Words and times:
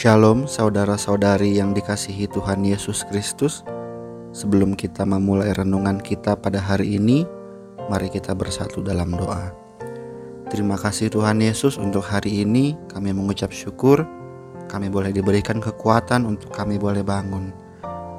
Shalom 0.00 0.48
saudara-saudari 0.48 1.60
yang 1.60 1.76
dikasihi 1.76 2.24
Tuhan 2.32 2.64
Yesus 2.64 3.04
Kristus. 3.12 3.60
Sebelum 4.32 4.72
kita 4.72 5.04
memulai 5.04 5.52
renungan 5.52 6.00
kita 6.00 6.40
pada 6.40 6.56
hari 6.56 6.96
ini, 6.96 7.28
mari 7.92 8.08
kita 8.08 8.32
bersatu 8.32 8.80
dalam 8.80 9.12
doa. 9.12 9.52
Terima 10.48 10.80
kasih 10.80 11.12
Tuhan 11.12 11.44
Yesus 11.44 11.76
untuk 11.76 12.00
hari 12.00 12.48
ini 12.48 12.80
kami 12.88 13.12
mengucap 13.12 13.52
syukur 13.52 14.08
kami 14.72 14.88
boleh 14.88 15.12
diberikan 15.12 15.60
kekuatan 15.60 16.24
untuk 16.24 16.48
kami 16.48 16.80
boleh 16.80 17.04
bangun. 17.04 17.52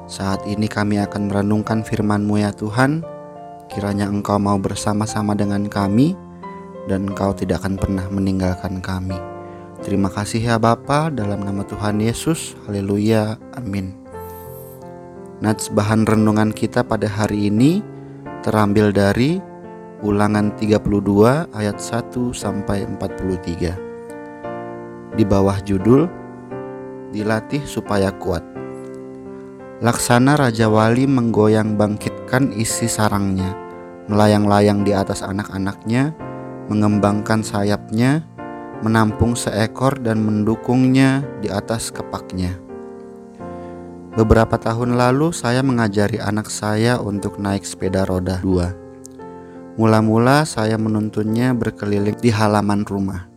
Saat 0.06 0.46
ini 0.46 0.70
kami 0.70 1.02
akan 1.02 1.34
merenungkan 1.34 1.82
firman-Mu 1.82 2.46
ya 2.46 2.54
Tuhan. 2.54 3.02
Kiranya 3.74 4.06
Engkau 4.06 4.38
mau 4.38 4.62
bersama-sama 4.62 5.34
dengan 5.34 5.66
kami 5.66 6.14
dan 6.86 7.10
Engkau 7.10 7.34
tidak 7.34 7.66
akan 7.66 7.82
pernah 7.82 8.06
meninggalkan 8.14 8.86
kami. 8.86 9.31
Terima 9.82 10.14
kasih 10.14 10.46
ya 10.46 10.62
Bapa 10.62 11.10
dalam 11.10 11.42
nama 11.42 11.66
Tuhan 11.66 11.98
Yesus. 11.98 12.54
Haleluya. 12.70 13.42
Amin. 13.58 13.98
Nats 15.42 15.74
bahan 15.74 16.06
renungan 16.06 16.54
kita 16.54 16.86
pada 16.86 17.10
hari 17.10 17.50
ini 17.50 17.82
terambil 18.46 18.94
dari 18.94 19.42
Ulangan 20.06 20.54
32 20.58 21.50
ayat 21.50 21.82
1 21.82 22.14
sampai 22.30 22.86
43. 22.86 25.18
Di 25.18 25.26
bawah 25.26 25.58
judul 25.66 26.06
Dilatih 27.12 27.66
supaya 27.66 28.14
kuat. 28.16 28.46
Laksana 29.82 30.38
Raja 30.40 30.72
Wali 30.72 31.10
menggoyang 31.10 31.76
bangkitkan 31.76 32.56
isi 32.56 32.88
sarangnya, 32.88 33.52
melayang-layang 34.08 34.88
di 34.88 34.96
atas 34.96 35.20
anak-anaknya, 35.20 36.16
mengembangkan 36.72 37.44
sayapnya, 37.44 38.24
menampung 38.82 39.38
seekor 39.38 40.02
dan 40.02 40.26
mendukungnya 40.26 41.22
di 41.40 41.48
atas 41.54 41.94
kepaknya. 41.94 42.58
Beberapa 44.12 44.60
tahun 44.60 45.00
lalu 45.00 45.32
saya 45.32 45.64
mengajari 45.64 46.20
anak 46.20 46.52
saya 46.52 47.00
untuk 47.00 47.40
naik 47.40 47.64
sepeda 47.64 48.04
roda 48.04 48.42
dua. 48.44 48.76
Mula-mula 49.80 50.44
saya 50.44 50.76
menuntunnya 50.76 51.56
berkeliling 51.56 52.20
di 52.20 52.28
halaman 52.28 52.84
rumah. 52.84 53.32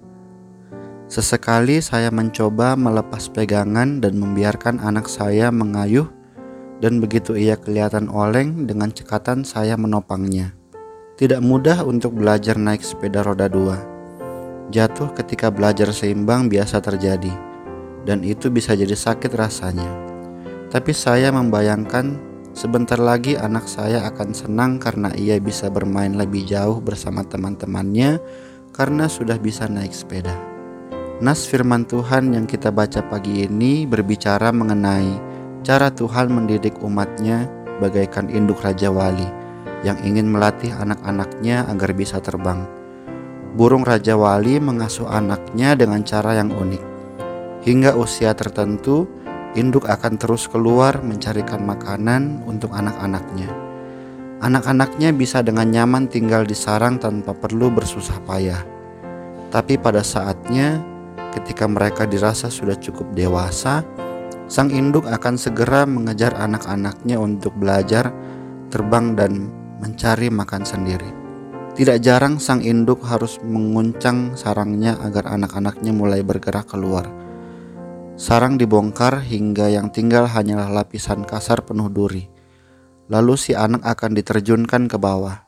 Sesekali 1.06 1.78
saya 1.78 2.10
mencoba 2.10 2.74
melepas 2.74 3.30
pegangan 3.30 4.02
dan 4.02 4.18
membiarkan 4.18 4.82
anak 4.82 5.06
saya 5.06 5.54
mengayuh 5.54 6.10
dan 6.82 6.98
begitu 6.98 7.38
ia 7.38 7.54
kelihatan 7.54 8.10
oleng 8.10 8.66
dengan 8.66 8.90
cekatan 8.90 9.46
saya 9.46 9.78
menopangnya. 9.78 10.58
Tidak 11.14 11.38
mudah 11.38 11.86
untuk 11.86 12.18
belajar 12.18 12.58
naik 12.58 12.82
sepeda 12.82 13.22
roda 13.22 13.46
dua 13.46 13.93
Jatuh 14.72 15.12
ketika 15.12 15.52
belajar 15.52 15.92
seimbang 15.92 16.48
biasa 16.48 16.80
terjadi, 16.80 17.32
dan 18.08 18.24
itu 18.24 18.48
bisa 18.48 18.72
jadi 18.72 18.96
sakit 18.96 19.28
rasanya. 19.36 19.88
Tapi 20.72 20.96
saya 20.96 21.28
membayangkan 21.28 22.16
sebentar 22.56 22.96
lagi 22.96 23.36
anak 23.36 23.68
saya 23.68 24.08
akan 24.08 24.32
senang 24.32 24.80
karena 24.80 25.12
ia 25.20 25.36
bisa 25.36 25.68
bermain 25.68 26.16
lebih 26.16 26.48
jauh 26.48 26.80
bersama 26.80 27.20
teman-temannya 27.28 28.16
karena 28.72 29.04
sudah 29.04 29.36
bisa 29.36 29.68
naik 29.68 29.92
sepeda. 29.92 30.32
Nas 31.20 31.44
firman 31.44 31.84
Tuhan 31.84 32.32
yang 32.32 32.48
kita 32.48 32.72
baca 32.72 33.04
pagi 33.04 33.44
ini 33.44 33.84
berbicara 33.84 34.50
mengenai 34.50 35.14
cara 35.60 35.92
Tuhan 35.92 36.32
mendidik 36.32 36.80
umatnya 36.80 37.46
bagaikan 37.78 38.32
induk 38.32 38.64
Raja 38.64 38.90
Wali 38.90 39.28
yang 39.84 40.00
ingin 40.02 40.26
melatih 40.26 40.72
anak-anaknya 40.74 41.68
agar 41.70 41.94
bisa 41.94 42.18
terbang 42.18 42.64
burung 43.54 43.86
Raja 43.86 44.18
Wali 44.18 44.58
mengasuh 44.58 45.06
anaknya 45.06 45.78
dengan 45.78 46.02
cara 46.02 46.34
yang 46.34 46.50
unik. 46.50 46.82
Hingga 47.62 47.94
usia 47.94 48.34
tertentu, 48.34 49.06
induk 49.54 49.86
akan 49.86 50.18
terus 50.18 50.50
keluar 50.50 50.98
mencarikan 51.00 51.62
makanan 51.62 52.42
untuk 52.44 52.74
anak-anaknya. 52.74 53.48
Anak-anaknya 54.42 55.14
bisa 55.14 55.40
dengan 55.40 55.70
nyaman 55.70 56.10
tinggal 56.10 56.44
di 56.44 56.52
sarang 56.52 57.00
tanpa 57.00 57.32
perlu 57.32 57.72
bersusah 57.72 58.20
payah. 58.26 58.60
Tapi 59.48 59.78
pada 59.78 60.02
saatnya, 60.02 60.82
ketika 61.32 61.64
mereka 61.70 62.04
dirasa 62.04 62.50
sudah 62.50 62.74
cukup 62.76 63.14
dewasa, 63.14 63.86
sang 64.50 64.68
induk 64.68 65.06
akan 65.08 65.38
segera 65.38 65.86
mengejar 65.88 66.34
anak-anaknya 66.36 67.16
untuk 67.16 67.54
belajar 67.56 68.10
terbang 68.68 69.14
dan 69.14 69.48
mencari 69.78 70.28
makan 70.28 70.66
sendiri. 70.66 71.23
Tidak 71.74 71.98
jarang 71.98 72.38
sang 72.38 72.62
induk 72.62 73.02
harus 73.02 73.42
menguncang 73.42 74.38
sarangnya 74.38 74.94
agar 75.02 75.26
anak-anaknya 75.34 75.90
mulai 75.90 76.22
bergerak 76.22 76.70
keluar. 76.70 77.10
Sarang 78.14 78.54
dibongkar 78.54 79.18
hingga 79.18 79.74
yang 79.74 79.90
tinggal 79.90 80.30
hanyalah 80.30 80.70
lapisan 80.70 81.26
kasar 81.26 81.66
penuh 81.66 81.90
duri. 81.90 82.30
Lalu 83.10 83.34
si 83.34 83.58
anak 83.58 83.82
akan 83.82 84.14
diterjunkan 84.14 84.86
ke 84.86 84.94
bawah. 85.02 85.42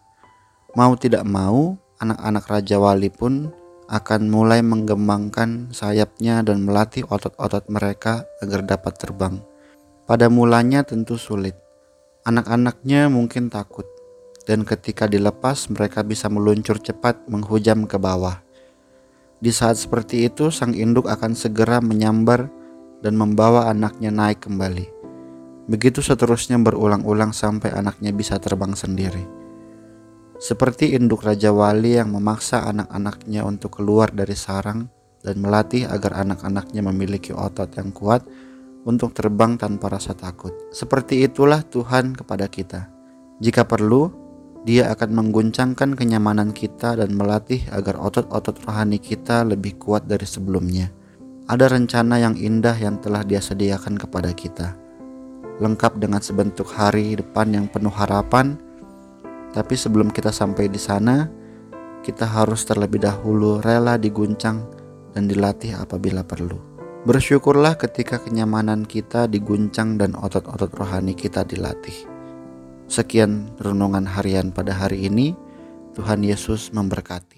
Mau 0.75 0.99
tidak 0.99 1.23
mau, 1.23 1.79
anak-anak 2.03 2.45
Raja 2.51 2.83
Wali 2.83 3.07
pun 3.07 3.55
akan 3.87 4.27
mulai 4.27 4.67
menggembangkan 4.67 5.71
sayapnya 5.71 6.43
dan 6.43 6.67
melatih 6.67 7.07
otot-otot 7.07 7.71
mereka 7.71 8.27
agar 8.43 8.67
dapat 8.67 8.99
terbang. 8.99 9.39
Pada 10.11 10.27
mulanya 10.27 10.83
tentu 10.83 11.15
sulit. 11.23 11.55
Anak-anaknya 12.27 13.07
mungkin 13.07 13.47
takut 13.47 13.87
dan 14.47 14.63
ketika 14.63 15.11
dilepas 15.11 15.67
mereka 15.69 16.07
bisa 16.07 16.31
meluncur 16.31 16.79
cepat 16.79 17.27
menghujam 17.27 17.85
ke 17.85 17.99
bawah. 17.99 18.41
Di 19.43 19.53
saat 19.53 19.77
seperti 19.77 20.31
itu 20.31 20.49
sang 20.49 20.73
induk 20.73 21.11
akan 21.11 21.37
segera 21.37 21.83
menyambar 21.83 22.49
dan 23.05 23.19
membawa 23.19 23.69
anaknya 23.69 24.09
naik 24.09 24.47
kembali. 24.49 24.89
Begitu 25.67 26.01
seterusnya 26.01 26.57
berulang-ulang 26.63 27.35
sampai 27.35 27.75
anaknya 27.75 28.15
bisa 28.15 28.39
terbang 28.39 28.73
sendiri. 28.73 29.27
Seperti 30.39 30.95
induk 30.95 31.27
Raja 31.27 31.51
Wali 31.51 31.99
yang 31.99 32.15
memaksa 32.15 32.65
anak-anaknya 32.65 33.43
untuk 33.43 33.83
keluar 33.83 34.15
dari 34.15 34.39
sarang 34.39 34.87
dan 35.27 35.43
melatih 35.43 35.91
agar 35.91 36.23
anak-anaknya 36.23 36.87
memiliki 36.87 37.35
otot 37.35 37.73
yang 37.75 37.91
kuat 37.91 38.23
untuk 38.87 39.11
terbang 39.11 39.59
tanpa 39.59 39.91
rasa 39.91 40.15
takut. 40.15 40.55
Seperti 40.71 41.27
itulah 41.27 41.67
Tuhan 41.67 42.15
kepada 42.15 42.47
kita. 42.47 42.87
Jika 43.43 43.67
perlu, 43.67 44.26
dia 44.67 44.91
akan 44.91 45.15
mengguncangkan 45.15 45.95
kenyamanan 45.95 46.51
kita 46.51 46.99
dan 46.99 47.15
melatih 47.15 47.63
agar 47.71 47.95
otot-otot 48.03 48.59
rohani 48.67 48.99
kita 48.99 49.47
lebih 49.47 49.79
kuat 49.79 50.11
dari 50.11 50.27
sebelumnya. 50.27 50.91
Ada 51.47 51.71
rencana 51.71 52.19
yang 52.19 52.35
indah 52.35 52.75
yang 52.75 52.99
telah 52.99 53.23
Dia 53.23 53.39
sediakan 53.39 53.95
kepada 53.95 54.35
kita, 54.35 54.75
lengkap 55.63 56.03
dengan 56.03 56.19
sebentuk 56.19 56.67
hari 56.67 57.15
depan 57.15 57.55
yang 57.55 57.67
penuh 57.71 57.95
harapan. 57.95 58.59
Tapi 59.55 59.79
sebelum 59.79 60.11
kita 60.11 60.35
sampai 60.35 60.67
di 60.67 60.83
sana, 60.83 61.31
kita 62.03 62.27
harus 62.27 62.67
terlebih 62.67 63.07
dahulu 63.07 63.63
rela 63.63 63.95
diguncang 63.95 64.67
dan 65.15 65.31
dilatih 65.31 65.79
apabila 65.79 66.27
perlu. 66.27 66.59
Bersyukurlah 67.07 67.79
ketika 67.79 68.19
kenyamanan 68.19 68.83
kita 68.83 69.31
diguncang 69.31 69.95
dan 69.95 70.19
otot-otot 70.19 70.75
rohani 70.75 71.15
kita 71.15 71.47
dilatih. 71.47 72.16
Sekian 72.87 73.51
renungan 73.59 74.07
harian 74.07 74.55
pada 74.55 74.71
hari 74.71 75.11
ini. 75.11 75.35
Tuhan 75.99 76.23
Yesus 76.23 76.71
memberkati. 76.71 77.36